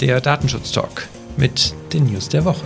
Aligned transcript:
der 0.00 0.20
Datenschutz-Talk 0.20 1.06
mit 1.36 1.74
den 1.92 2.06
News 2.06 2.28
der 2.30 2.44
Woche. 2.44 2.64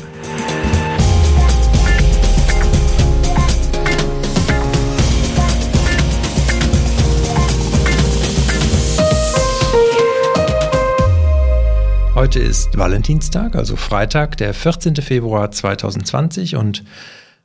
Heute 12.15 12.39
ist 12.39 12.79
Valentinstag, 12.79 13.57
also 13.57 13.75
Freitag, 13.75 14.37
der 14.37 14.55
14. 14.55 14.97
Februar 14.97 15.51
2020 15.51 16.55
und 16.55 16.85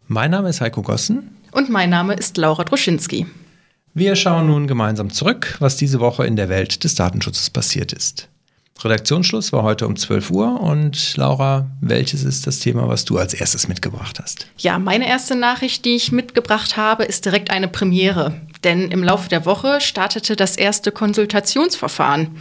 mein 0.07 0.29
Name 0.31 0.49
ist 0.49 0.61
Heiko 0.61 0.83
Gossen. 0.83 1.35
Und 1.51 1.69
mein 1.69 1.89
Name 1.89 2.13
ist 2.13 2.37
Laura 2.37 2.63
Droschinski. 2.63 3.25
Wir 3.95 4.15
schauen 4.15 4.45
nun 4.45 4.67
gemeinsam 4.67 5.09
zurück, 5.09 5.57
was 5.59 5.77
diese 5.77 5.99
Woche 5.99 6.27
in 6.27 6.35
der 6.35 6.47
Welt 6.47 6.83
des 6.83 6.93
Datenschutzes 6.93 7.49
passiert 7.49 7.91
ist. 7.91 8.29
Redaktionsschluss 8.83 9.51
war 9.51 9.63
heute 9.63 9.87
um 9.87 9.95
12 9.95 10.31
Uhr 10.31 10.61
und 10.61 11.17
Laura, 11.17 11.67
welches 11.81 12.23
ist 12.23 12.47
das 12.47 12.59
Thema, 12.59 12.87
was 12.87 13.05
du 13.05 13.17
als 13.17 13.33
erstes 13.33 13.67
mitgebracht 13.67 14.19
hast? 14.21 14.47
Ja, 14.57 14.79
meine 14.79 15.07
erste 15.07 15.35
Nachricht, 15.35 15.85
die 15.85 15.95
ich 15.95 16.11
mitgebracht 16.11 16.77
habe, 16.77 17.03
ist 17.03 17.25
direkt 17.25 17.51
eine 17.51 17.67
Premiere. 17.67 18.39
Denn 18.63 18.91
im 18.91 19.03
Laufe 19.03 19.29
der 19.29 19.45
Woche 19.45 19.79
startete 19.79 20.35
das 20.35 20.57
erste 20.57 20.91
Konsultationsverfahren. 20.91 22.35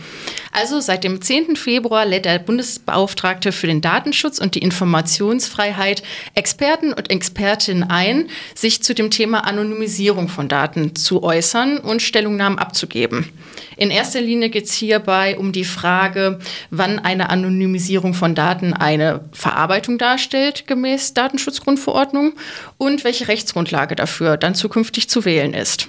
Also 0.51 0.81
seit 0.81 1.05
dem 1.05 1.23
10. 1.23 1.55
Februar 1.55 2.05
lädt 2.07 2.25
der 2.25 2.41
Bundesbeauftragte 2.41 3.53
für 3.53 3.69
den 3.69 3.81
Datenschutz 3.81 4.41
und 4.41 4.57
die 4.57 4.63
Informationsfreiheit 4.63 6.03
Experten 6.35 6.93
und 6.93 7.11
Expertinnen 7.11 7.85
ein, 7.85 8.29
sich 8.57 8.83
zu 8.83 8.95
dem 8.95 9.13
Thema 9.13 9.47
Anonymisierung 9.47 10.29
von 10.29 10.49
Daten 10.49 10.97
zu 10.97 11.23
äußern 11.23 11.79
und 11.79 12.03
Stellungnahmen 12.03 12.59
abzugeben. 12.59 13.29
In 13.77 13.91
erster 13.91 14.21
Linie 14.21 14.51
geht 14.51 14.65
es 14.65 14.73
hierbei 14.73 15.39
um 15.39 15.53
die 15.53 15.65
Frage, 15.65 16.41
wann 16.71 16.99
eine 16.99 17.31
Anonymisierung 17.31 18.13
von 18.15 18.35
Daten 18.35 18.73
eine 18.73 19.21
Verarbeitung 19.33 19.99
darstellt, 19.99 20.67
gemäß 20.67 21.15
Datenschutzgrundverordnung, 21.15 22.33
und 22.77 23.05
welche 23.05 23.29
Rechtsgrundlage 23.29 23.95
dafür 23.95 24.37
dann 24.37 24.57
zukünftig 24.57 25.09
zu 25.09 25.25
wählen 25.25 25.55
ist. 25.55 25.89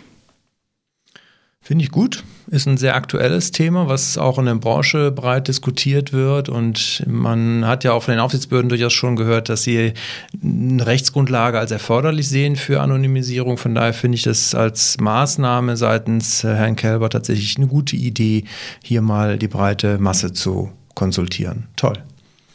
Finde 1.62 1.84
ich 1.84 1.92
gut. 1.92 2.24
Ist 2.48 2.68
ein 2.68 2.78
sehr 2.78 2.96
aktuelles 2.96 3.52
Thema, 3.52 3.88
was 3.88 4.18
auch 4.18 4.40
in 4.40 4.46
der 4.46 4.56
Branche 4.56 5.12
breit 5.12 5.48
diskutiert 5.48 6.14
wird. 6.14 6.50
Und 6.50 7.04
man 7.06 7.68
hat 7.68 7.84
ja 7.84 7.92
auch 7.92 8.04
von 8.04 8.14
den 8.14 8.22
Aufsichtsbehörden 8.22 8.70
durchaus 8.70 8.94
schon 8.94 9.16
gehört, 9.16 9.50
dass 9.50 9.64
sie 9.64 9.94
eine 10.42 10.86
Rechtsgrundlage 10.86 11.60
als 11.60 11.70
erforderlich 11.72 12.28
sehen 12.28 12.56
für 12.56 12.82
Anonymisierung. 12.82 13.58
Von 13.58 13.76
daher 13.76 13.94
finde 13.94 14.16
ich 14.16 14.24
das 14.24 14.56
als 14.56 14.98
Maßnahme 15.00 15.78
seitens 15.78 16.44
Herrn 16.44 16.76
Kelber 16.76 17.10
tatsächlich 17.10 17.58
eine 17.58 17.68
gute 17.68 17.96
Idee, 17.96 18.46
hier 18.84 19.02
mal 19.02 19.38
die 19.38 19.48
breite 19.48 20.00
Masse 20.00 20.34
zu 20.34 20.72
konsultieren. 20.96 21.68
Toll. 21.76 22.02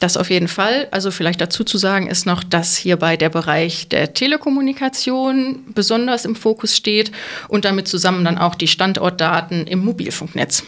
Das 0.05 0.19
auf 0.19 0.28
jeden 0.28 0.48
Fall. 0.48 0.86
Also 0.91 1.10
vielleicht 1.10 1.41
dazu 1.41 1.64
zu 1.64 1.78
sagen 1.78 2.08
ist 2.08 2.27
noch, 2.27 2.44
dass 2.44 2.77
hierbei 2.77 3.16
der 3.16 3.30
Bereich 3.30 3.88
der 3.88 4.12
Telekommunikation 4.12 5.61
besonders 5.74 6.27
im 6.27 6.36
Fokus 6.36 6.77
steht 6.77 7.11
und 7.48 7.64
damit 7.64 7.88
zusammen 7.88 8.22
dann 8.22 8.36
auch 8.36 8.55
die 8.55 8.69
Standortdaten 8.69 9.66
im 9.66 9.83
Mobilfunknetz. 9.83 10.64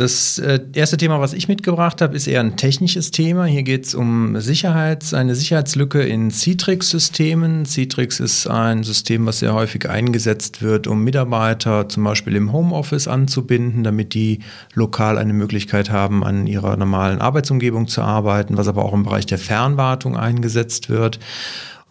Das 0.00 0.38
äh, 0.38 0.60
erste 0.72 0.96
Thema, 0.96 1.20
was 1.20 1.34
ich 1.34 1.46
mitgebracht 1.46 2.00
habe, 2.00 2.16
ist 2.16 2.26
eher 2.26 2.40
ein 2.40 2.56
technisches 2.56 3.10
Thema. 3.10 3.44
Hier 3.44 3.62
geht 3.62 3.84
es 3.84 3.94
um 3.94 4.34
Sicherheits-, 4.38 5.12
eine 5.12 5.34
Sicherheitslücke 5.34 6.00
in 6.00 6.30
Citrix-Systemen. 6.30 7.66
Citrix 7.66 8.18
ist 8.18 8.46
ein 8.46 8.82
System, 8.82 9.26
was 9.26 9.40
sehr 9.40 9.52
häufig 9.52 9.90
eingesetzt 9.90 10.62
wird, 10.62 10.86
um 10.86 11.04
Mitarbeiter 11.04 11.86
zum 11.90 12.04
Beispiel 12.04 12.34
im 12.34 12.50
Homeoffice 12.50 13.08
anzubinden, 13.08 13.84
damit 13.84 14.14
die 14.14 14.38
lokal 14.72 15.18
eine 15.18 15.34
Möglichkeit 15.34 15.90
haben, 15.90 16.24
an 16.24 16.46
ihrer 16.46 16.78
normalen 16.78 17.20
Arbeitsumgebung 17.20 17.86
zu 17.86 18.00
arbeiten, 18.00 18.56
was 18.56 18.68
aber 18.68 18.86
auch 18.86 18.94
im 18.94 19.02
Bereich 19.02 19.26
der 19.26 19.38
Fernwartung 19.38 20.16
eingesetzt 20.16 20.88
wird. 20.88 21.18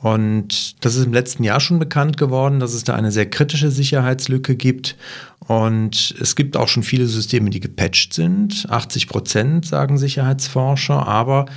Und 0.02 0.84
das 0.84 0.96
ist 0.96 1.06
im 1.06 1.14
letzten 1.14 1.44
Jahr 1.44 1.60
schon 1.60 1.78
bekannt 1.78 2.18
geworden, 2.18 2.60
dass 2.60 2.74
es 2.74 2.86
da 2.86 2.96
eine 2.96 3.12
sehr 3.12 3.30
kritische 3.30 3.70
Sicherheitslücke 3.70 4.56
gibt. 4.56 4.96
Und 5.40 6.16
es 6.22 6.36
gibt 6.36 6.56
auch 6.56 6.70
schon 6.70 6.84
viele 6.84 7.06
Systeme, 7.08 7.50
die 7.50 7.60
gepatcht 7.60 8.14
sind. 8.14 8.66
80 8.70 9.08
Prozent 9.08 9.66
sagen 9.66 9.98
Sicherheitsforscher, 9.98 11.06
aber 11.06 11.48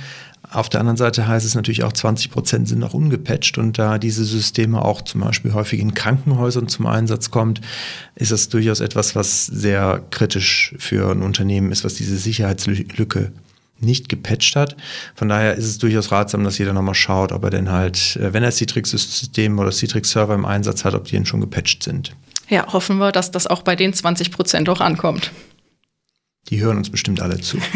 auf 0.53 0.69
der 0.69 0.81
anderen 0.81 0.97
Seite 0.97 1.27
heißt 1.27 1.45
es 1.45 1.55
natürlich 1.55 1.83
auch, 1.83 1.93
20 1.93 2.29
Prozent 2.29 2.67
sind 2.67 2.79
noch 2.79 2.93
ungepatcht 2.93 3.57
und 3.57 3.79
da 3.79 3.97
diese 3.97 4.23
Systeme 4.23 4.83
auch 4.83 5.01
zum 5.01 5.21
Beispiel 5.21 5.53
häufig 5.53 5.79
in 5.79 5.95
Krankenhäusern 5.95 6.67
zum 6.67 6.85
Einsatz 6.85 7.31
kommt, 7.31 7.61
ist 8.15 8.31
das 8.31 8.49
durchaus 8.49 8.79
etwas, 8.79 9.15
was 9.15 9.47
sehr 9.47 10.03
kritisch 10.11 10.75
für 10.77 11.09
ein 11.09 11.23
Unternehmen 11.23 11.71
ist, 11.71 11.83
was 11.83 11.95
diese 11.95 12.17
Sicherheitslücke 12.17 13.31
nicht 13.83 14.09
gepatcht 14.09 14.55
hat. 14.55 14.75
Von 15.15 15.29
daher 15.29 15.55
ist 15.55 15.65
es 15.65 15.77
durchaus 15.77 16.11
ratsam, 16.11 16.43
dass 16.43 16.57
jeder 16.57 16.73
nochmal 16.73 16.95
schaut, 16.95 17.31
ob 17.31 17.43
er 17.43 17.49
denn 17.49 17.71
halt, 17.71 18.15
äh, 18.17 18.33
wenn 18.33 18.43
er 18.43 18.51
Citrix-System 18.51 19.59
oder 19.59 19.71
Citrix-Server 19.71 20.33
im 20.33 20.45
Einsatz 20.45 20.85
hat, 20.85 20.95
ob 20.95 21.05
die 21.05 21.13
denn 21.13 21.25
schon 21.25 21.41
gepatcht 21.41 21.83
sind. 21.83 22.15
Ja, 22.49 22.71
hoffen 22.71 22.97
wir, 22.97 23.11
dass 23.11 23.31
das 23.31 23.47
auch 23.47 23.61
bei 23.61 23.75
den 23.75 23.93
20 23.93 24.31
Prozent 24.31 24.69
auch 24.69 24.81
ankommt. 24.81 25.31
Die 26.49 26.59
hören 26.61 26.77
uns 26.77 26.89
bestimmt 26.89 27.21
alle 27.21 27.39
zu. 27.39 27.57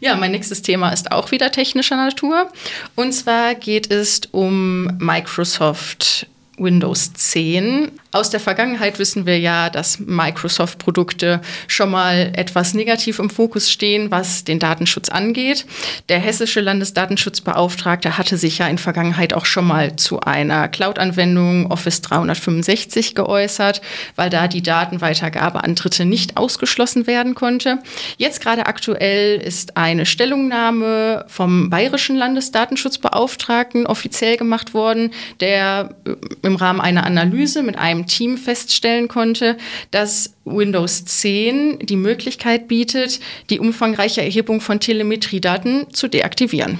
Ja, 0.00 0.14
mein 0.16 0.30
nächstes 0.30 0.62
Thema 0.62 0.90
ist 0.90 1.10
auch 1.10 1.30
wieder 1.30 1.50
technischer 1.50 1.96
Natur. 1.96 2.50
Und 2.94 3.12
zwar 3.12 3.54
geht 3.54 3.90
es 3.90 4.20
um 4.30 4.84
Microsoft 4.98 6.26
Windows 6.58 7.12
10. 7.12 7.90
Aus 8.10 8.30
der 8.30 8.40
Vergangenheit 8.40 8.98
wissen 8.98 9.26
wir 9.26 9.38
ja, 9.38 9.68
dass 9.68 9.98
Microsoft-Produkte 9.98 11.42
schon 11.66 11.90
mal 11.90 12.32
etwas 12.34 12.72
negativ 12.72 13.18
im 13.18 13.28
Fokus 13.28 13.70
stehen, 13.70 14.10
was 14.10 14.44
den 14.44 14.58
Datenschutz 14.58 15.10
angeht. 15.10 15.66
Der 16.08 16.18
hessische 16.18 16.62
Landesdatenschutzbeauftragte 16.62 18.16
hatte 18.16 18.38
sich 18.38 18.58
ja 18.58 18.66
in 18.66 18.78
Vergangenheit 18.78 19.34
auch 19.34 19.44
schon 19.44 19.66
mal 19.66 19.96
zu 19.96 20.20
einer 20.20 20.68
Cloud-Anwendung 20.68 21.70
Office 21.70 22.00
365 22.00 23.14
geäußert, 23.14 23.82
weil 24.16 24.30
da 24.30 24.48
die 24.48 24.62
Datenweitergabe 24.62 25.62
an 25.62 25.74
Dritte 25.74 26.06
nicht 26.06 26.38
ausgeschlossen 26.38 27.06
werden 27.06 27.34
konnte. 27.34 27.78
Jetzt 28.16 28.40
gerade 28.40 28.64
aktuell 28.64 29.38
ist 29.38 29.76
eine 29.76 30.06
Stellungnahme 30.06 31.26
vom 31.28 31.68
bayerischen 31.68 32.16
Landesdatenschutzbeauftragten 32.16 33.86
offiziell 33.86 34.38
gemacht 34.38 34.72
worden, 34.72 35.10
der 35.40 35.94
im 36.40 36.56
Rahmen 36.56 36.80
einer 36.80 37.04
Analyse 37.04 37.62
mit 37.62 37.76
einem 37.76 37.97
Team 38.06 38.36
feststellen 38.36 39.08
konnte, 39.08 39.56
dass 39.90 40.34
Windows 40.44 41.04
10 41.04 41.80
die 41.80 41.96
Möglichkeit 41.96 42.68
bietet, 42.68 43.20
die 43.50 43.60
umfangreiche 43.60 44.22
Erhebung 44.22 44.60
von 44.60 44.80
Telemetriedaten 44.80 45.92
zu 45.92 46.08
deaktivieren. 46.08 46.78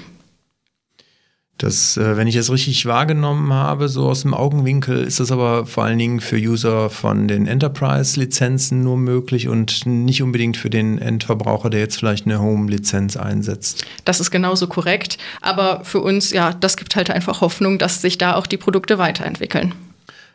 Das, 1.58 1.96
äh, 1.96 2.16
wenn 2.16 2.28
ich 2.28 2.36
es 2.36 2.52
richtig 2.52 2.86
wahrgenommen 2.86 3.52
habe, 3.52 3.88
so 3.88 4.08
aus 4.08 4.22
dem 4.22 4.32
Augenwinkel, 4.32 5.02
ist 5.02 5.18
das 5.18 5.32
aber 5.32 5.66
vor 5.66 5.84
allen 5.84 5.98
Dingen 5.98 6.20
für 6.20 6.36
User 6.36 6.88
von 6.88 7.26
den 7.26 7.48
Enterprise-Lizenzen 7.48 8.84
nur 8.84 8.96
möglich 8.96 9.48
und 9.48 9.84
nicht 9.84 10.22
unbedingt 10.22 10.56
für 10.56 10.70
den 10.70 10.98
Endverbraucher, 10.98 11.68
der 11.68 11.80
jetzt 11.80 11.96
vielleicht 11.96 12.26
eine 12.26 12.40
Home-Lizenz 12.40 13.16
einsetzt. 13.16 13.84
Das 14.04 14.20
ist 14.20 14.30
genauso 14.30 14.68
korrekt. 14.68 15.18
Aber 15.40 15.84
für 15.84 16.00
uns, 16.00 16.30
ja, 16.30 16.52
das 16.52 16.76
gibt 16.76 16.94
halt 16.94 17.10
einfach 17.10 17.40
Hoffnung, 17.40 17.78
dass 17.78 18.02
sich 18.02 18.18
da 18.18 18.36
auch 18.36 18.46
die 18.46 18.56
Produkte 18.56 18.98
weiterentwickeln. 18.98 19.74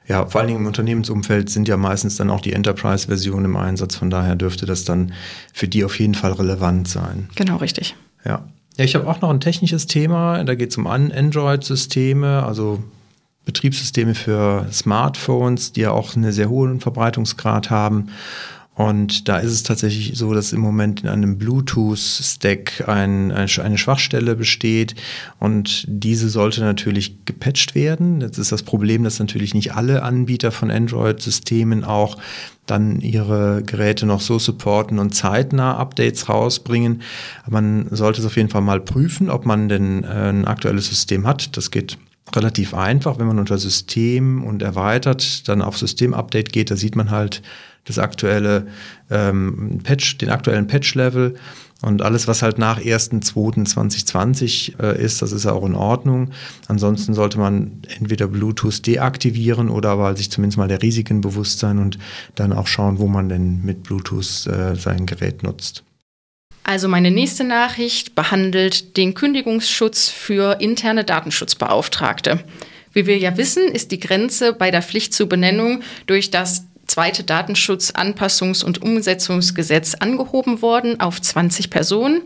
Ja, 0.08 0.26
vor 0.26 0.42
allen 0.42 0.50
Dingen 0.50 0.60
im 0.62 0.68
Unternehmensumfeld 0.68 1.50
sind 1.50 1.68
ja 1.68 1.78
meistens 1.78 2.18
dann 2.18 2.30
auch 2.30 2.42
die 2.42 2.54
Enterprise-Versionen 2.54 3.46
im 3.46 3.56
Einsatz. 3.56 3.96
Von 3.96 4.10
daher 4.10 4.36
dürfte 4.36 4.66
das 4.66 4.84
dann 4.84 5.14
für 5.54 5.68
die 5.68 5.86
auf 5.86 5.98
jeden 6.00 6.16
Fall 6.16 6.34
relevant 6.34 6.88
sein. 6.88 7.30
Genau, 7.36 7.58
richtig. 7.58 7.96
Ja. 8.26 8.46
Ja, 8.78 8.86
ich 8.86 8.96
habe 8.96 9.08
auch 9.08 9.22
noch 9.22 9.30
ein 9.30 9.40
technisches 9.40 9.86
Thema. 9.86 10.44
Da 10.44 10.56
geht 10.56 10.72
es 10.72 10.78
um 10.78 10.88
Android-Systeme, 10.88 12.44
also 12.44 12.84
Betriebssysteme 13.46 14.16
für 14.16 14.68
Smartphones, 14.72 15.74
die 15.74 15.82
ja 15.82 15.92
auch 15.92 16.16
einen 16.16 16.32
sehr 16.32 16.50
hohen 16.50 16.80
Verbreitungsgrad 16.80 17.70
haben. 17.70 18.10
Und 18.76 19.28
da 19.28 19.38
ist 19.38 19.52
es 19.52 19.62
tatsächlich 19.62 20.18
so, 20.18 20.34
dass 20.34 20.52
im 20.52 20.60
Moment 20.60 21.02
in 21.02 21.10
einem 21.10 21.38
Bluetooth-Stack 21.38 22.88
ein, 22.88 23.32
eine 23.32 23.78
Schwachstelle 23.78 24.36
besteht 24.36 24.96
und 25.40 25.86
diese 25.88 26.28
sollte 26.28 26.62
natürlich 26.62 27.24
gepatcht 27.26 27.76
werden. 27.76 28.22
Jetzt 28.22 28.40
ist 28.40 28.52
das 28.52 28.64
Problem, 28.64 29.04
dass 29.04 29.20
natürlich 29.20 29.54
nicht 29.54 29.76
alle 29.76 30.02
Anbieter 30.02 30.52
von 30.52 30.72
Android-Systemen 30.72 31.84
auch 31.84 32.18
dann 32.66 33.00
ihre 33.00 33.62
Geräte 33.64 34.08
noch 34.08 34.22
so 34.22 34.40
supporten 34.40 34.98
und 34.98 35.14
zeitnah 35.14 35.78
Updates 35.78 36.28
rausbringen. 36.28 37.04
Man 37.48 37.88
sollte 37.92 38.22
es 38.22 38.26
auf 38.26 38.38
jeden 38.38 38.50
Fall 38.50 38.62
mal 38.62 38.80
prüfen, 38.80 39.30
ob 39.30 39.46
man 39.46 39.70
denn 39.70 40.04
äh, 40.04 40.08
ein 40.08 40.46
aktuelles 40.46 40.88
System 40.88 41.28
hat. 41.28 41.56
Das 41.58 41.70
geht 41.70 42.00
relativ 42.36 42.74
einfach, 42.74 43.20
wenn 43.20 43.28
man 43.28 43.38
unter 43.38 43.58
System 43.58 44.44
und 44.44 44.62
erweitert 44.62 45.48
dann 45.48 45.62
auf 45.62 45.78
System-Update 45.78 46.52
geht, 46.52 46.72
da 46.72 46.76
sieht 46.76 46.96
man 46.96 47.12
halt, 47.12 47.44
das 47.86 48.00
aktuelle 48.00 48.68
ähm, 49.10 49.80
Patch, 49.84 50.18
den 50.18 50.30
aktuellen 50.30 50.68
Patch-Level. 50.68 51.36
Und 51.82 52.02
alles, 52.02 52.30
was 52.30 52.42
halt 52.42 52.60
nach 52.60 52.80
1.2.2020 52.80 54.82
äh, 54.82 55.04
ist, 55.04 55.22
das 55.22 55.34
ist 55.34 55.46
auch 55.46 55.66
in 55.66 55.76
Ordnung. 55.76 56.32
Ansonsten 56.70 57.14
sollte 57.14 57.38
man 57.38 57.82
entweder 58.00 58.28
Bluetooth 58.28 58.88
deaktivieren 58.88 59.70
oder 59.70 59.90
aber 59.90 60.16
sich 60.16 60.32
zumindest 60.32 60.58
mal 60.58 60.70
der 60.70 60.82
Risiken 60.82 61.20
bewusst 61.20 61.60
sein 61.60 61.80
und 61.80 61.98
dann 62.36 62.54
auch 62.54 62.68
schauen, 62.68 63.00
wo 63.00 63.08
man 63.08 63.28
denn 63.28 63.62
mit 63.64 63.84
Bluetooth 63.84 64.48
äh, 64.48 64.76
sein 64.76 65.06
Gerät 65.06 65.44
nutzt. 65.44 65.84
Also 66.64 66.88
meine 66.88 67.12
nächste 67.12 67.44
Nachricht 67.44 68.16
behandelt 68.16 68.96
den 68.96 69.14
Kündigungsschutz 69.14 70.08
für 70.08 70.62
interne 70.62 71.04
Datenschutzbeauftragte. 71.04 72.46
Wie 72.94 73.08
wir 73.08 73.18
ja 73.18 73.36
wissen, 73.36 73.68
ist 73.68 73.92
die 73.92 74.00
Grenze 74.00 74.54
bei 74.54 74.72
der 74.72 74.82
Pflicht 74.82 75.14
zur 75.14 75.28
Benennung 75.28 75.82
durch 76.06 76.32
das 76.32 76.66
zweite 76.88 77.24
Datenschutzanpassungs- 77.24 78.64
und 78.64 78.82
Umsetzungsgesetz 78.82 79.96
angehoben 79.96 80.62
worden 80.62 81.00
auf 81.00 81.22
20 81.22 81.70
Personen. 81.70 82.22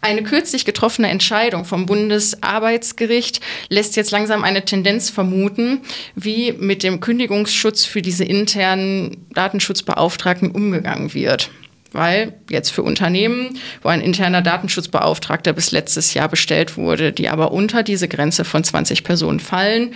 Eine 0.00 0.22
kürzlich 0.22 0.64
getroffene 0.64 1.08
Entscheidung 1.08 1.64
vom 1.64 1.86
Bundesarbeitsgericht 1.86 3.40
lässt 3.68 3.96
jetzt 3.96 4.10
langsam 4.10 4.44
eine 4.44 4.64
Tendenz 4.64 5.10
vermuten, 5.10 5.82
wie 6.14 6.52
mit 6.52 6.82
dem 6.82 7.00
Kündigungsschutz 7.00 7.84
für 7.84 8.02
diese 8.02 8.24
internen 8.24 9.26
Datenschutzbeauftragten 9.30 10.50
umgegangen 10.50 11.14
wird 11.14 11.50
weil 11.92 12.34
jetzt 12.48 12.70
für 12.70 12.82
Unternehmen, 12.82 13.58
wo 13.82 13.88
ein 13.88 14.00
interner 14.00 14.42
Datenschutzbeauftragter 14.42 15.52
bis 15.52 15.72
letztes 15.72 16.14
Jahr 16.14 16.28
bestellt 16.28 16.76
wurde, 16.76 17.12
die 17.12 17.28
aber 17.28 17.52
unter 17.52 17.82
diese 17.82 18.08
Grenze 18.08 18.44
von 18.44 18.64
20 18.64 19.04
Personen 19.04 19.40
fallen, 19.40 19.94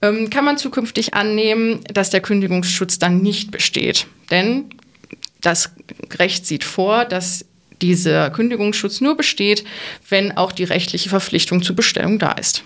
ähm, 0.00 0.30
kann 0.30 0.44
man 0.44 0.58
zukünftig 0.58 1.14
annehmen, 1.14 1.80
dass 1.92 2.10
der 2.10 2.20
Kündigungsschutz 2.20 2.98
dann 2.98 3.22
nicht 3.22 3.50
besteht. 3.50 4.06
Denn 4.30 4.66
das 5.40 5.72
Recht 6.18 6.46
sieht 6.46 6.64
vor, 6.64 7.04
dass 7.04 7.44
dieser 7.80 8.30
Kündigungsschutz 8.30 9.00
nur 9.00 9.16
besteht, 9.16 9.64
wenn 10.08 10.36
auch 10.36 10.52
die 10.52 10.64
rechtliche 10.64 11.08
Verpflichtung 11.08 11.62
zur 11.62 11.74
Bestellung 11.76 12.18
da 12.18 12.32
ist. 12.32 12.62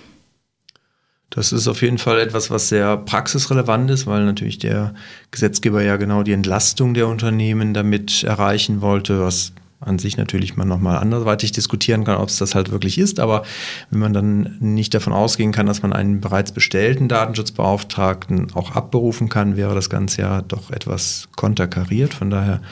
Das 1.30 1.52
ist 1.52 1.66
auf 1.66 1.82
jeden 1.82 1.98
Fall 1.98 2.20
etwas, 2.20 2.50
was 2.50 2.68
sehr 2.68 2.96
praxisrelevant 2.96 3.90
ist, 3.90 4.06
weil 4.06 4.24
natürlich 4.24 4.58
der 4.58 4.94
Gesetzgeber 5.32 5.82
ja 5.82 5.96
genau 5.96 6.22
die 6.22 6.32
Entlastung 6.32 6.94
der 6.94 7.08
Unternehmen 7.08 7.74
damit 7.74 8.22
erreichen 8.22 8.80
wollte, 8.80 9.20
was 9.20 9.52
an 9.80 9.98
sich 9.98 10.16
natürlich 10.16 10.56
man 10.56 10.68
nochmal 10.68 10.98
anderweitig 10.98 11.52
diskutieren 11.52 12.04
kann, 12.04 12.16
ob 12.16 12.28
es 12.28 12.38
das 12.38 12.54
halt 12.54 12.70
wirklich 12.70 12.98
ist. 12.98 13.20
Aber 13.20 13.42
wenn 13.90 14.00
man 14.00 14.12
dann 14.12 14.56
nicht 14.60 14.94
davon 14.94 15.12
ausgehen 15.12 15.52
kann, 15.52 15.66
dass 15.66 15.82
man 15.82 15.92
einen 15.92 16.20
bereits 16.20 16.52
bestellten 16.52 17.08
Datenschutzbeauftragten 17.08 18.52
auch 18.54 18.72
abberufen 18.72 19.28
kann, 19.28 19.56
wäre 19.56 19.74
das 19.74 19.90
Ganze 19.90 20.22
ja 20.22 20.42
doch 20.42 20.70
etwas 20.70 21.28
konterkariert. 21.36 22.14
Von 22.14 22.30
daher 22.30 22.62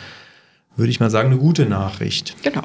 würde 0.77 0.91
ich 0.91 1.01
mal 1.01 1.11
sagen, 1.11 1.31
eine 1.31 1.39
gute 1.39 1.67
Nachricht. 1.67 2.37
Genau. 2.43 2.62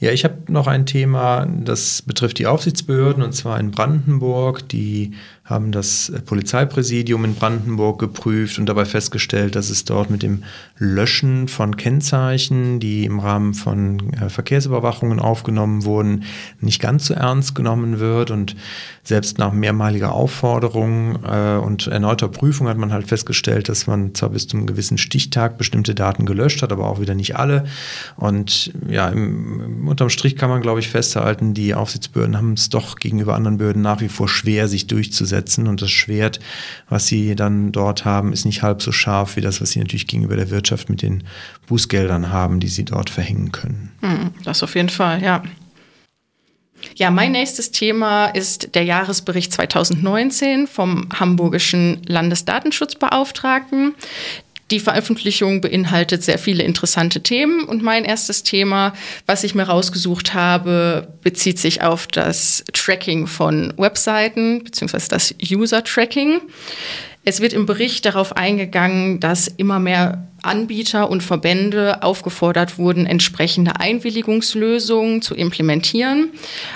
Ja, 0.00 0.10
ich 0.10 0.24
habe 0.24 0.52
noch 0.52 0.66
ein 0.66 0.86
Thema, 0.86 1.46
das 1.46 2.02
betrifft 2.02 2.38
die 2.38 2.46
Aufsichtsbehörden 2.46 3.22
und 3.22 3.32
zwar 3.32 3.58
in 3.60 3.70
Brandenburg. 3.70 4.68
Die 4.68 5.12
haben 5.44 5.72
das 5.72 6.10
Polizeipräsidium 6.24 7.22
in 7.26 7.34
Brandenburg 7.34 7.98
geprüft 7.98 8.58
und 8.58 8.64
dabei 8.64 8.86
festgestellt, 8.86 9.56
dass 9.56 9.68
es 9.68 9.84
dort 9.84 10.08
mit 10.08 10.22
dem 10.22 10.42
Löschen 10.78 11.48
von 11.48 11.76
Kennzeichen, 11.76 12.80
die 12.80 13.04
im 13.04 13.18
Rahmen 13.20 13.52
von 13.52 14.14
äh, 14.14 14.30
Verkehrsüberwachungen 14.30 15.20
aufgenommen 15.20 15.84
wurden, 15.84 16.24
nicht 16.60 16.80
ganz 16.80 17.06
so 17.06 17.14
ernst 17.14 17.54
genommen 17.54 17.98
wird. 17.98 18.30
Und 18.30 18.56
selbst 19.02 19.36
nach 19.36 19.52
mehrmaliger 19.52 20.12
Aufforderung 20.12 21.22
äh, 21.24 21.58
und 21.58 21.88
erneuter 21.88 22.28
Prüfung 22.28 22.66
hat 22.66 22.78
man 22.78 22.94
halt 22.94 23.06
festgestellt, 23.06 23.68
dass 23.68 23.86
man 23.86 24.14
zwar 24.14 24.30
bis 24.30 24.48
zum 24.48 24.64
gewissen 24.64 24.96
Stichtag 24.96 25.58
bestimmte 25.58 25.94
Daten 25.94 26.24
gelöscht 26.24 26.62
hat, 26.62 26.72
aber 26.72 26.88
auch 26.88 27.00
wieder 27.00 27.14
nicht 27.14 27.36
alle. 27.36 27.66
Und 28.16 28.72
ja, 28.88 29.08
unterm 29.10 30.08
Strich 30.08 30.36
kann 30.36 30.48
man, 30.48 30.62
glaube 30.62 30.80
ich, 30.80 30.88
festhalten, 30.88 31.52
die 31.52 31.74
Aufsichtsbehörden 31.74 32.38
haben 32.38 32.54
es 32.54 32.70
doch 32.70 32.96
gegenüber 32.96 33.34
anderen 33.34 33.58
Behörden 33.58 33.82
nach 33.82 34.00
wie 34.00 34.08
vor 34.08 34.26
schwer, 34.26 34.68
sich 34.68 34.86
durchzusetzen 34.86 35.33
setzen. 35.34 35.66
Und 35.66 35.82
das 35.82 35.90
Schwert, 35.90 36.40
was 36.88 37.06
sie 37.06 37.34
dann 37.34 37.72
dort 37.72 38.04
haben, 38.04 38.32
ist 38.32 38.44
nicht 38.44 38.62
halb 38.62 38.82
so 38.82 38.92
scharf 38.92 39.36
wie 39.36 39.40
das, 39.40 39.60
was 39.60 39.70
sie 39.70 39.80
natürlich 39.80 40.06
gegenüber 40.06 40.36
der 40.36 40.50
Wirtschaft 40.50 40.88
mit 40.88 41.02
den 41.02 41.24
Bußgeldern 41.66 42.30
haben, 42.30 42.60
die 42.60 42.68
sie 42.68 42.84
dort 42.84 43.10
verhängen 43.10 43.52
können. 43.52 43.92
Hm, 44.00 44.30
das 44.44 44.62
auf 44.62 44.74
jeden 44.74 44.88
Fall, 44.90 45.22
ja. 45.22 45.42
Ja, 46.96 47.10
mein 47.10 47.32
nächstes 47.32 47.70
Thema 47.70 48.26
ist 48.26 48.74
der 48.74 48.84
Jahresbericht 48.84 49.52
2019 49.52 50.66
vom 50.66 51.08
hamburgischen 51.18 52.02
Landesdatenschutzbeauftragten. 52.06 53.94
Die 54.70 54.80
Veröffentlichung 54.80 55.60
beinhaltet 55.60 56.22
sehr 56.22 56.38
viele 56.38 56.62
interessante 56.62 57.22
Themen 57.22 57.64
und 57.64 57.82
mein 57.82 58.04
erstes 58.04 58.42
Thema, 58.44 58.94
was 59.26 59.44
ich 59.44 59.54
mir 59.54 59.64
rausgesucht 59.64 60.32
habe, 60.32 61.08
bezieht 61.22 61.58
sich 61.58 61.82
auf 61.82 62.06
das 62.06 62.64
Tracking 62.72 63.26
von 63.26 63.74
Webseiten 63.76 64.64
bzw. 64.64 65.02
das 65.08 65.34
User-Tracking. 65.42 66.40
Es 67.26 67.40
wird 67.40 67.52
im 67.52 67.66
Bericht 67.66 68.06
darauf 68.06 68.36
eingegangen, 68.36 69.20
dass 69.20 69.48
immer 69.48 69.78
mehr 69.78 70.28
Anbieter 70.42 71.10
und 71.10 71.22
Verbände 71.22 72.02
aufgefordert 72.02 72.78
wurden, 72.78 73.06
entsprechende 73.06 73.80
Einwilligungslösungen 73.80 75.22
zu 75.22 75.34
implementieren. 75.34 76.30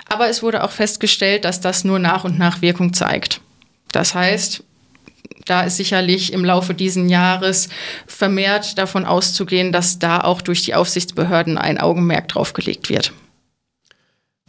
Aber 0.09 0.29
es 0.29 0.43
wurde 0.43 0.65
auch 0.65 0.71
festgestellt, 0.71 1.45
dass 1.45 1.61
das 1.61 1.85
nur 1.85 1.99
nach 1.99 2.25
und 2.25 2.39
nach 2.39 2.63
Wirkung 2.63 2.93
zeigt. 2.93 3.41
Das 3.93 4.15
heißt, 4.15 4.65
da 5.49 5.63
ist 5.63 5.77
sicherlich 5.77 6.33
im 6.33 6.45
Laufe 6.45 6.75
dieses 6.75 7.11
Jahres 7.11 7.69
vermehrt 8.07 8.79
davon 8.79 9.05
auszugehen, 9.05 9.73
dass 9.73 9.99
da 9.99 10.21
auch 10.21 10.43
durch 10.43 10.63
die 10.63 10.75
Aufsichtsbehörden 10.75 11.59
ein 11.59 11.79
Augenmerk 11.79 12.29
drauf 12.29 12.53
gelegt 12.53 12.89
wird. 12.89 13.13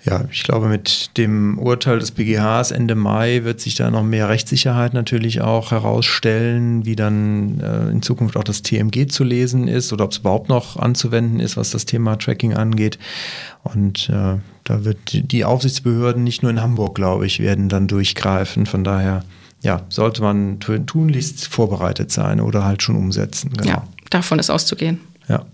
Ja, 0.05 0.23
ich 0.31 0.43
glaube, 0.43 0.67
mit 0.67 1.17
dem 1.17 1.59
Urteil 1.59 1.99
des 1.99 2.11
BGHs 2.11 2.71
Ende 2.71 2.95
Mai 2.95 3.43
wird 3.43 3.59
sich 3.59 3.75
da 3.75 3.91
noch 3.91 4.03
mehr 4.03 4.29
Rechtssicherheit 4.29 4.93
natürlich 4.93 5.41
auch 5.41 5.71
herausstellen, 5.71 6.85
wie 6.85 6.95
dann 6.95 7.59
äh, 7.59 7.89
in 7.89 8.01
Zukunft 8.01 8.37
auch 8.37 8.45
das 8.45 8.61
TMG 8.61 9.07
zu 9.09 9.25
lesen 9.25 9.67
ist 9.67 9.91
oder 9.91 10.05
ob 10.05 10.11
es 10.11 10.19
überhaupt 10.19 10.47
noch 10.47 10.77
anzuwenden 10.77 11.41
ist, 11.41 11.57
was 11.57 11.71
das 11.71 11.85
Thema 11.85 12.17
Tracking 12.17 12.53
angeht. 12.53 12.97
Und 13.63 14.07
äh, 14.07 14.37
da 14.63 14.85
wird 14.85 15.31
die 15.31 15.43
Aufsichtsbehörden 15.43 16.23
nicht 16.23 16.43
nur 16.43 16.51
in 16.51 16.61
Hamburg, 16.61 16.95
glaube 16.95 17.25
ich, 17.25 17.41
werden 17.41 17.67
dann 17.67 17.87
durchgreifen. 17.87 18.67
Von 18.67 18.85
daher 18.85 19.25
ja, 19.61 19.81
sollte 19.89 20.21
man 20.21 20.59
tunlichst 20.59 21.47
vorbereitet 21.47 22.11
sein 22.11 22.39
oder 22.39 22.63
halt 22.63 22.81
schon 22.81 22.95
umsetzen. 22.95 23.51
Genau. 23.53 23.69
Ja, 23.69 23.87
davon 24.09 24.39
ist 24.39 24.49
auszugehen. 24.49 24.99
Ja. 25.27 25.45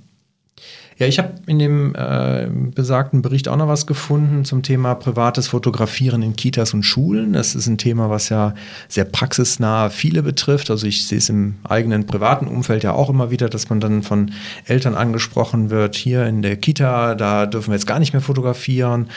Ja, 0.97 1.07
ich 1.07 1.19
habe 1.19 1.33
in 1.45 1.59
dem 1.59 1.94
äh, 1.94 2.47
besagten 2.50 3.21
Bericht 3.21 3.50
auch 3.50 3.57
noch 3.57 3.68
was 3.68 3.86
gefunden 3.86 4.45
zum 4.45 4.63
Thema 4.63 4.95
privates 4.95 5.50
Fotografieren 5.50 6.21
in 6.21 6.38
Kitas 6.38 6.74
und 6.74 6.83
Schulen. 6.83 7.33
Das 7.33 7.53
ist 7.53 7.68
ein 7.68 7.77
Thema, 7.77 8.09
was 8.09 8.30
ja 8.30 8.53
sehr 8.88 9.03
praxisnah 9.03 9.89
viele 9.89 10.24
betrifft. 10.24 10.71
Also 10.71 10.88
ich 10.88 11.06
sehe 11.06 11.18
es 11.18 11.27
im 11.27 11.56
eigenen 11.68 12.07
privaten 12.07 12.47
Umfeld 12.47 12.84
ja 12.86 12.93
auch 12.93 13.10
immer 13.10 13.29
wieder, 13.29 13.50
dass 13.50 13.70
man 13.70 13.81
dann 13.81 14.03
von 14.03 14.31
Eltern 14.67 14.96
angesprochen 14.96 15.70
wird, 15.70 15.98
hier 15.98 16.25
in 16.27 16.41
der 16.41 16.55
Kita, 16.55 17.15
da 17.15 17.46
dürfen 17.46 17.72
wir 17.72 17.75
jetzt 17.75 17.88
gar 17.88 18.00
nicht 18.00 18.13
mehr 18.13 18.22
fotografieren. 18.22 19.10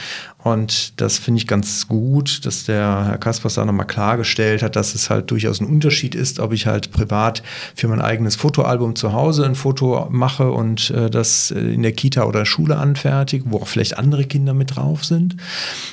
Und 0.43 1.01
das 1.01 1.19
finde 1.19 1.39
ich 1.39 1.47
ganz 1.47 1.87
gut, 1.87 2.45
dass 2.45 2.65
der 2.65 3.07
Herr 3.07 3.19
Kaspers 3.19 3.55
da 3.55 3.65
nochmal 3.65 3.87
klargestellt 3.87 4.63
hat, 4.63 4.75
dass 4.75 4.95
es 4.97 5.11
halt 5.11 5.31
durchaus 5.31 5.61
ein 5.61 5.67
Unterschied 5.67 6.17
ist, 6.17 6.41
ob 6.41 6.53
ich 6.53 6.67
halt 6.67 6.91
privat 6.91 7.43
für 7.75 7.87
mein 7.87 8.01
eigenes 8.01 8.35
Fotoalbum 8.35 8.97
zu 8.97 9.13
Hause 9.13 9.45
ein 9.45 9.55
Foto 9.55 10.09
mache 10.11 10.51
und 10.51 10.91
äh, 10.91 11.11
das 11.11 11.53
in 11.69 11.83
der 11.83 11.93
Kita 11.93 12.25
oder 12.25 12.47
Schule 12.47 12.77
anfertige, 12.77 13.45
wo 13.49 13.59
auch 13.59 13.69
vielleicht 13.69 13.99
andere 13.99 14.25
Kinder 14.25 14.55
mit 14.55 14.77
drauf 14.77 15.05
sind. 15.05 15.37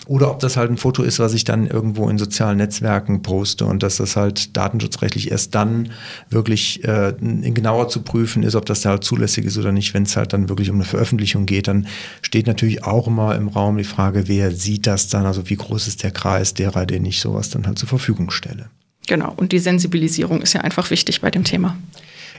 Oder 0.08 0.32
ob 0.32 0.40
das 0.40 0.58
halt 0.58 0.72
ein 0.72 0.78
Foto 0.78 1.04
ist, 1.04 1.20
was 1.20 1.34
ich 1.34 1.44
dann 1.44 1.68
irgendwo 1.68 2.10
in 2.10 2.18
sozialen 2.18 2.58
Netzwerken 2.58 3.22
poste 3.22 3.66
und 3.66 3.84
dass 3.84 3.98
das 3.98 4.16
halt 4.16 4.56
datenschutzrechtlich 4.56 5.32
erst 5.32 5.56
dann 5.56 5.90
wirklich 6.30 6.84
äh, 6.84 7.14
genauer 7.20 7.90
zu 7.90 8.02
prüfen 8.02 8.44
ist, 8.44 8.56
ob 8.56 8.66
das 8.66 8.82
da 8.82 8.90
halt 8.90 9.04
zulässig 9.04 9.46
ist 9.46 9.58
oder 9.58 9.72
nicht. 9.72 9.94
Wenn 9.94 10.04
es 10.04 10.18
halt 10.18 10.34
dann 10.34 10.50
wirklich 10.50 10.70
um 10.70 10.76
eine 10.76 10.86
Veröffentlichung 10.86 11.46
geht, 11.46 11.68
dann 11.68 11.88
steht 12.22 12.48
natürlich 12.48 12.84
auch 12.84 13.08
immer 13.08 13.36
im 13.36 13.48
Raum 13.48 13.78
die 13.78 13.84
Frage, 13.84 14.28
wer 14.28 14.52
sieht 14.52 14.88
das 14.88 15.08
dann? 15.08 15.26
Also 15.26 15.50
wie 15.50 15.56
groß 15.56 15.88
ist 15.88 16.04
der 16.04 16.12
Kreis 16.12 16.54
derer, 16.54 16.86
den 16.86 17.06
ich 17.06 17.20
sowas 17.20 17.50
dann 17.50 17.66
halt 17.66 17.80
zur 17.80 17.90
Verfügung 17.90 18.32
stelle? 18.32 18.70
Genau, 19.08 19.34
und 19.38 19.52
die 19.52 19.60
Sensibilisierung 19.60 20.42
ist 20.42 20.54
ja 20.54 20.62
einfach 20.62 20.90
wichtig 20.90 21.22
bei 21.22 21.30
dem 21.30 21.44
Thema. 21.44 21.78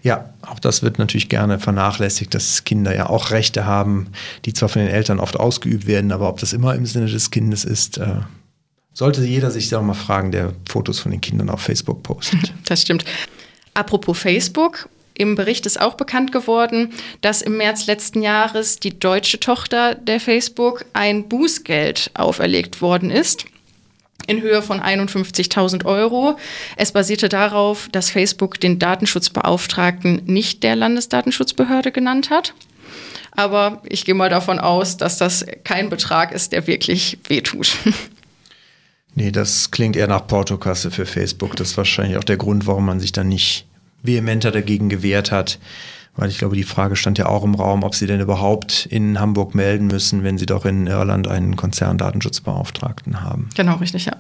Ja, 0.07 0.33
auch 0.43 0.61
das 0.61 0.85
wird 0.85 1.01
natürlich 1.01 1.29
gerne 1.29 1.59
vernachlässigt, 1.59 2.33
dass 2.33 2.63
Kinder 2.63 2.95
ja 2.95 3.09
auch 3.09 3.33
Rechte 3.33 3.67
haben, 3.67 4.07
die 4.45 4.53
zwar 4.53 4.69
von 4.69 4.83
den 4.83 4.89
Eltern 4.89 5.19
oft 5.19 5.35
ausgeübt 5.35 5.89
werden, 5.89 6.13
aber 6.13 6.29
ob 6.29 6.39
das 6.39 6.53
immer 6.53 6.77
im 6.77 6.87
Sinne 6.87 7.07
des 7.07 7.33
Kindes 7.33 7.65
ist, 7.65 7.99
äh, 7.99 8.21
sollte 8.93 9.25
jeder 9.25 9.51
sich 9.51 9.69
da 9.69 9.83
mal 9.83 9.95
fragen, 9.95 10.31
der 10.31 10.53
Fotos 10.69 11.01
von 11.01 11.11
den 11.11 11.21
Kindern 11.21 11.51
auf 11.51 11.61
Facebook 11.61 12.05
postet. 12.05 12.53
Das 12.67 12.83
stimmt. 12.83 13.05
Apropos 13.75 14.17
Facebook, 14.17 14.89
im 15.15 15.35
Bericht 15.35 15.67
ist 15.67 15.81
auch 15.81 15.95
bekannt 15.95 16.31
geworden, 16.31 16.93
dass 17.21 17.43
im 17.43 17.57
März 17.57 17.89
letzten 17.89 18.23
Jahres 18.23 18.79
die 18.79 18.97
deutsche 19.01 19.41
Tochter 19.41 19.97
der 19.97 20.21
Facebook 20.21 20.85
ein 20.93 21.29
Bußgeld 21.29 22.13
auferlegt 22.15 22.81
worden 22.81 23.11
ist 23.11 23.45
in 24.27 24.43
Höhe 24.43 24.63
von 24.63 24.81
51.000 24.81 25.85
Euro. 25.85 26.37
Es 26.77 26.93
basierte 26.93 27.29
darauf, 27.29 27.89
dass 27.93 28.11
Facebook 28.11 28.61
den 28.61 28.79
Datenschutzbeauftragten 28.79 30.23
nicht 30.27 30.63
der 30.63 30.77
Landesdatenschutzbehörde 30.77 31.93
genannt 31.93 32.31
hat. 32.31 32.55
Aber 33.33 33.83
ich 33.85 34.05
gehe 34.05 34.15
mal 34.15 34.31
davon 34.31 34.59
aus, 34.59 34.97
dass 34.97 35.19
das 35.19 35.45
kein 35.63 35.91
Betrag 35.91 36.33
ist, 36.33 36.53
der 36.53 36.67
wirklich 36.67 37.19
wehtut. 37.29 37.77
Nee, 39.19 39.31
das 39.31 39.71
klingt 39.71 39.97
eher 39.97 40.09
nach 40.09 40.27
Portokasse 40.27 40.91
für 40.91 41.07
Facebook. 41.07 41.57
Das 41.57 41.71
ist 41.71 41.77
wahrscheinlich 41.79 42.19
auch 42.19 42.25
der 42.25 42.37
Grund, 42.37 42.67
warum 42.67 42.85
man 42.85 43.01
sich 43.01 43.13
dann 43.13 43.29
nicht 43.29 43.67
vehementer 44.03 44.51
dagegen 44.51 44.91
gewehrt 44.91 45.33
hat, 45.33 45.59
Weil 46.17 46.31
ich 46.31 46.39
glaube, 46.39 46.57
die 46.57 46.65
Frage 46.65 46.97
stand 46.97 47.19
ja 47.19 47.27
auch 47.27 47.45
im 47.45 47.55
Raum, 47.55 47.83
ob 47.83 47.95
sie 47.95 48.07
denn 48.07 48.21
überhaupt 48.21 48.87
in 48.87 49.21
Hamburg 49.21 49.55
melden 49.55 49.87
müssen, 49.87 50.23
wenn 50.23 50.39
sie 50.39 50.47
doch 50.47 50.65
in 50.65 50.87
Irland 50.87 51.29
einen 51.29 51.57
Konzerndatenschutzbeauftragten 51.57 53.23
haben. 53.23 53.51
Genau, 53.55 53.77
richtig, 53.77 54.07
ja. 54.07 54.17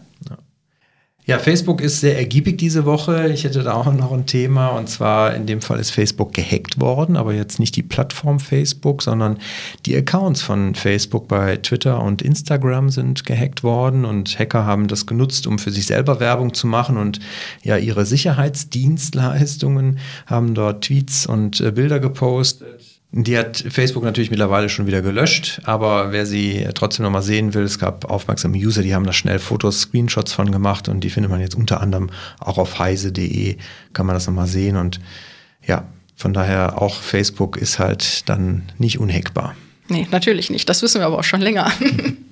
Ja. 1.27 1.39
Facebook 1.39 1.81
ist 1.81 2.01
sehr 2.01 2.17
ergiebig 2.17 2.57
diese 2.59 2.85
Woche. 2.85 3.29
Ich 3.29 3.45
hätte 3.45 3.63
da 3.63 3.75
auch 3.75 3.93
noch 3.93 4.13
ein 4.13 4.27
Thema 4.27 4.69
und 4.69 4.89
zwar 4.89 5.35
in 5.35 5.47
dem 5.47 5.61
Fall 5.61 5.79
ist 5.79 5.91
Facebook 5.91 6.33
gehackt 6.33 6.81
worden, 6.81 7.17
aber 7.17 7.35
jetzt 7.35 7.59
nicht 7.59 7.77
die 7.77 7.83
Plattform 7.83 8.41
Facebook, 8.41 9.03
sondern 9.03 9.39
die 9.85 9.97
Accounts 9.97 10.43
von 10.43 10.75
Facebook 10.75 11.29
bei 11.29 11.57
Twitter 11.57 12.03
und 12.03 12.23
Instagram 12.23 12.91
sind 12.91 13.27
gehackt 13.27 13.63
worden 13.63 14.05
und 14.05 14.39
Hacker 14.39 14.65
haben 14.65 14.89
das 14.89 15.07
genutzt, 15.07 15.47
um 15.47 15.59
für 15.59 15.71
sich 15.71 15.87
selber 15.87 16.21
Werbung 16.21 16.55
zu 16.55 16.67
machen 16.67 16.97
und 16.97 17.21
ja 17.63 17.77
ihre 17.77 18.07
Sicherheitsdienstleistungen 18.07 19.99
haben 20.27 20.55
dort 20.55 20.85
Tweets 20.85 21.27
und 21.27 21.61
äh, 21.61 21.73
Bilder 21.73 22.01
gepostet 22.01 22.96
die 23.13 23.39
hat 23.39 23.65
Facebook 23.69 24.05
natürlich 24.05 24.31
mittlerweile 24.31 24.69
schon 24.69 24.87
wieder 24.87 25.01
gelöscht, 25.01 25.61
aber 25.65 26.13
wer 26.13 26.27
sie 26.27 26.69
trotzdem 26.75 27.05
nochmal 27.05 27.23
sehen 27.23 27.55
will, 27.55 27.63
es 27.63 27.79
gab 27.79 28.11
aufmerksame 28.11 28.59
User, 28.59 28.83
die 28.83 28.95
haben 28.95 29.07
da 29.07 29.13
schnell 29.13 29.39
Fotos, 29.39 29.81
Screenshots 29.81 30.33
von 30.33 30.51
gemacht 30.51 30.89
und 30.89 31.01
die 31.01 31.11
findet 31.11 31.31
man 31.31 31.41
jetzt 31.41 31.55
unter 31.55 31.81
anderem 31.81 32.11
auch 32.41 32.59
auf 32.59 32.79
heise.de, 32.79 33.57
kann 33.93 34.07
man 34.07 34.15
das 34.15 34.27
nochmal 34.27 34.49
sehen 34.49 34.77
und 34.77 35.01
ja, 35.67 35.89
von 36.17 36.33
daher 36.33 36.81
auch 36.81 37.01
Facebook 37.01 37.57
ist 37.57 37.79
halt 37.79 38.29
dann 38.29 38.63
nicht 38.79 38.99
unhackbar. 38.99 39.55
Nee, 39.89 40.09
natürlich 40.11 40.51
nicht. 40.51 40.69
Das 40.69 40.83
wissen 40.83 41.01
wir 41.01 41.07
aber 41.07 41.19
auch 41.19 41.25
schon 41.25 41.41
länger. 41.41 41.71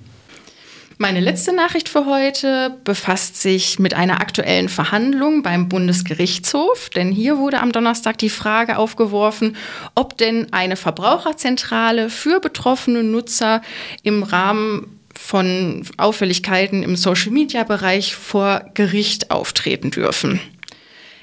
Meine 0.97 1.19
letzte 1.19 1.53
Nachricht 1.53 1.89
für 1.89 2.05
heute 2.05 2.77
befasst 2.85 3.41
sich 3.41 3.79
mit 3.79 3.93
einer 3.93 4.21
aktuellen 4.21 4.69
Verhandlung 4.69 5.43
beim 5.43 5.67
Bundesgerichtshof, 5.67 6.89
denn 6.89 7.11
hier 7.11 7.37
wurde 7.37 7.59
am 7.59 7.73
Donnerstag 7.73 8.17
die 8.17 8.29
Frage 8.29 8.77
aufgeworfen, 8.77 9.57
ob 9.93 10.17
denn 10.17 10.53
eine 10.53 10.77
Verbraucherzentrale 10.77 12.09
für 12.09 12.39
betroffene 12.39 13.03
Nutzer 13.03 13.61
im 14.03 14.23
Rahmen 14.23 15.01
von 15.13 15.85
Auffälligkeiten 15.97 16.81
im 16.81 16.95
Social-Media-Bereich 16.95 18.15
vor 18.15 18.63
Gericht 18.73 19.31
auftreten 19.31 19.91
dürfen. 19.91 20.39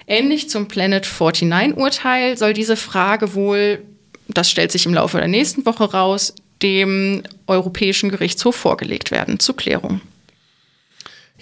Ähnlich 0.07 0.50
zum 0.50 0.69
Planet 0.69 1.07
49-Urteil 1.07 2.37
soll 2.37 2.52
diese 2.52 2.76
Frage 2.76 3.35
wohl, 3.35 3.83
das 4.29 4.50
stellt 4.50 4.71
sich 4.71 4.85
im 4.85 4.93
Laufe 4.93 5.17
der 5.17 5.29
nächsten 5.29 5.64
Woche 5.64 5.93
raus, 5.93 6.35
dem 6.62 7.23
Europäischen 7.47 8.11
Gerichtshof 8.11 8.57
vorgelegt 8.57 9.11
werden 9.11 9.40
zur 9.40 9.57
Klärung. 9.57 10.00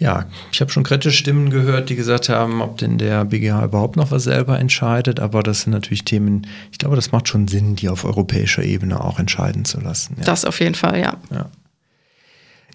Ja, 0.00 0.24
ich 0.50 0.62
habe 0.62 0.70
schon 0.70 0.82
kritische 0.82 1.14
Stimmen 1.14 1.50
gehört, 1.50 1.90
die 1.90 1.94
gesagt 1.96 2.30
haben, 2.30 2.62
ob 2.62 2.78
denn 2.78 2.96
der 2.96 3.26
BGH 3.26 3.66
überhaupt 3.66 3.96
noch 3.96 4.10
was 4.10 4.24
selber 4.24 4.58
entscheidet. 4.58 5.20
Aber 5.20 5.42
das 5.42 5.62
sind 5.62 5.72
natürlich 5.72 6.04
Themen, 6.04 6.46
ich 6.72 6.78
glaube, 6.78 6.96
das 6.96 7.12
macht 7.12 7.28
schon 7.28 7.48
Sinn, 7.48 7.76
die 7.76 7.90
auf 7.90 8.06
europäischer 8.06 8.62
Ebene 8.62 9.04
auch 9.04 9.18
entscheiden 9.18 9.66
zu 9.66 9.78
lassen. 9.78 10.16
Ja. 10.18 10.24
Das 10.24 10.46
auf 10.46 10.58
jeden 10.60 10.74
Fall, 10.74 10.98
ja. 11.00 11.18
Ja, 11.30 11.50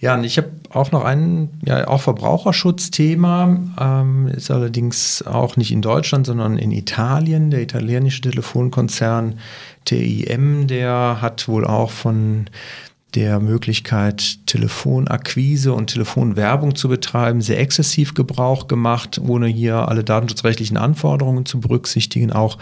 ja 0.06 0.14
und 0.14 0.24
ich 0.24 0.38
habe 0.38 0.52
auch 0.70 0.92
noch 0.92 1.04
ein, 1.04 1.50
ja, 1.66 1.88
auch 1.88 2.02
Verbraucherschutzthema, 2.02 3.58
ähm, 3.80 4.28
ist 4.28 4.52
allerdings 4.52 5.24
auch 5.26 5.58
nicht 5.58 5.72
in 5.72 5.82
Deutschland, 5.82 6.28
sondern 6.28 6.58
in 6.58 6.72
Italien. 6.72 7.50
Der 7.50 7.62
italienische 7.62 8.22
Telefonkonzern 8.22 9.40
TIM, 9.86 10.68
der 10.68 11.22
hat 11.22 11.48
wohl 11.48 11.66
auch 11.66 11.90
von 11.90 12.46
der 13.14 13.40
Möglichkeit, 13.40 14.46
Telefonakquise 14.46 15.74
und 15.74 15.88
Telefonwerbung 15.88 16.76
zu 16.76 16.90
betreiben, 16.90 17.42
sehr 17.42 17.60
exzessiv 17.60 18.14
Gebrauch 18.14 18.68
gemacht, 18.68 19.20
ohne 19.20 19.48
hier 19.48 19.88
alle 19.88 20.04
datenschutzrechtlichen 20.04 20.76
Anforderungen 20.76 21.46
zu 21.46 21.60
berücksichtigen, 21.60 22.32
auch 22.34 22.58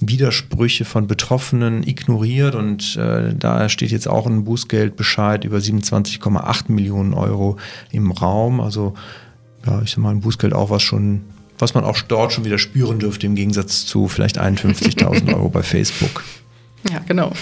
Widersprüche 0.00 0.84
von 0.84 1.06
Betroffenen 1.06 1.86
ignoriert 1.86 2.54
und 2.54 2.96
äh, 2.96 3.34
da 3.34 3.68
steht 3.68 3.90
jetzt 3.90 4.08
auch 4.08 4.26
ein 4.26 4.44
Bußgeldbescheid 4.44 5.44
über 5.44 5.58
27,8 5.58 6.70
Millionen 6.72 7.14
Euro 7.14 7.56
im 7.90 8.10
Raum. 8.10 8.60
Also 8.60 8.94
ja, 9.66 9.80
ich 9.82 9.90
sag 9.92 9.98
mal, 9.98 10.10
ein 10.10 10.20
Bußgeld 10.20 10.54
auch 10.54 10.70
was 10.70 10.82
schon 10.82 11.22
was 11.62 11.74
man 11.74 11.84
auch 11.84 12.00
dort 12.02 12.32
schon 12.32 12.44
wieder 12.44 12.58
spüren 12.58 12.98
dürfte, 12.98 13.26
im 13.26 13.36
Gegensatz 13.36 13.86
zu 13.86 14.08
vielleicht 14.08 14.40
51.000 14.40 15.32
Euro 15.34 15.48
bei 15.48 15.62
Facebook. 15.62 16.24
Ja, 16.90 16.98
genau. 17.06 17.32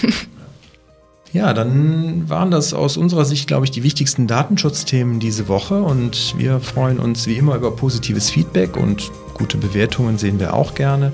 Ja, 1.33 1.53
dann 1.53 2.29
waren 2.29 2.51
das 2.51 2.73
aus 2.73 2.97
unserer 2.97 3.23
Sicht, 3.23 3.47
glaube 3.47 3.63
ich, 3.63 3.71
die 3.71 3.83
wichtigsten 3.83 4.27
Datenschutzthemen 4.27 5.21
diese 5.21 5.47
Woche 5.47 5.81
und 5.81 6.37
wir 6.37 6.59
freuen 6.59 6.99
uns 6.99 7.25
wie 7.25 7.35
immer 7.35 7.55
über 7.55 7.71
positives 7.71 8.29
Feedback 8.29 8.75
und 8.75 9.09
gute 9.33 9.57
Bewertungen 9.57 10.17
sehen 10.17 10.41
wir 10.41 10.53
auch 10.53 10.75
gerne. 10.75 11.13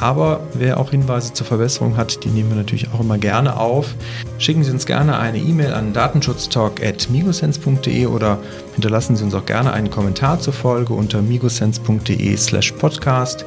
Aber 0.00 0.40
wer 0.54 0.80
auch 0.80 0.92
Hinweise 0.92 1.34
zur 1.34 1.46
Verbesserung 1.46 1.98
hat, 1.98 2.24
die 2.24 2.28
nehmen 2.28 2.48
wir 2.48 2.56
natürlich 2.56 2.88
auch 2.94 3.00
immer 3.00 3.18
gerne 3.18 3.58
auf. 3.58 3.94
Schicken 4.38 4.64
Sie 4.64 4.70
uns 4.70 4.86
gerne 4.86 5.18
eine 5.18 5.36
E-Mail 5.36 5.74
an 5.74 5.92
datenschutztalk.migosense.de 5.92 8.06
oder 8.06 8.38
hinterlassen 8.72 9.16
Sie 9.16 9.24
uns 9.24 9.34
auch 9.34 9.44
gerne 9.44 9.74
einen 9.74 9.90
Kommentar 9.90 10.40
zur 10.40 10.54
Folge 10.54 10.94
unter 10.94 11.20
migosense.de 11.20 12.34
slash 12.38 12.72
podcast 12.72 13.44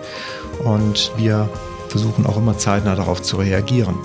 und 0.63 1.11
wir 1.17 1.49
versuchen 1.89 2.27
auch 2.27 2.37
immer 2.37 2.59
zeitnah 2.59 2.93
darauf 2.95 3.23
zu 3.23 3.37
reagieren. 3.37 3.95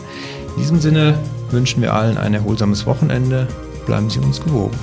In 0.56 0.62
diesem 0.62 0.80
Sinne 0.80 1.18
wünschen 1.50 1.82
wir 1.82 1.92
allen 1.92 2.16
ein 2.16 2.32
erholsames 2.32 2.86
Wochenende. 2.86 3.46
Bleiben 3.84 4.08
Sie 4.08 4.18
uns 4.20 4.42
gewogen. 4.42 4.74